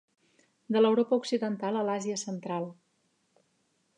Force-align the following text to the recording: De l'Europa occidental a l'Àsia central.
De 0.75 0.79
l'Europa 0.81 1.19
occidental 1.23 1.77
a 1.77 1.85
l'Àsia 1.89 2.17
central. 2.23 2.69